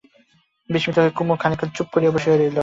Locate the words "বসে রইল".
2.15-2.57